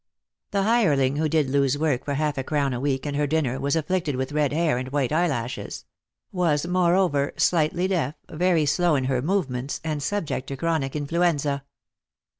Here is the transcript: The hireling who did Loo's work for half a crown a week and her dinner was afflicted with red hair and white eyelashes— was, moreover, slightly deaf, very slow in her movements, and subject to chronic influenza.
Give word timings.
The 0.49 0.63
hireling 0.63 1.17
who 1.17 1.29
did 1.29 1.47
Loo's 1.51 1.77
work 1.77 2.05
for 2.05 2.15
half 2.15 2.35
a 2.39 2.43
crown 2.43 2.73
a 2.73 2.79
week 2.79 3.05
and 3.05 3.15
her 3.15 3.27
dinner 3.27 3.59
was 3.59 3.75
afflicted 3.75 4.15
with 4.15 4.31
red 4.31 4.51
hair 4.51 4.79
and 4.79 4.89
white 4.89 5.11
eyelashes— 5.11 5.85
was, 6.31 6.65
moreover, 6.65 7.33
slightly 7.37 7.87
deaf, 7.87 8.15
very 8.27 8.65
slow 8.65 8.95
in 8.95 9.03
her 9.03 9.21
movements, 9.21 9.79
and 9.83 10.01
subject 10.01 10.47
to 10.47 10.57
chronic 10.57 10.95
influenza. 10.95 11.65